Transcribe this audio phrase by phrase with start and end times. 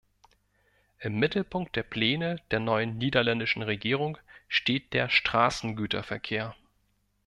[0.99, 4.17] Im Mittelpunkt der Pläne der neuen niederländischen Regierung
[4.49, 6.55] steht der Straßengüterverkehr.